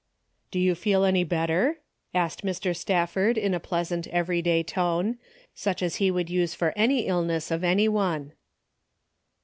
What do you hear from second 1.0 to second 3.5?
any better?" asked Mr. Staf ford,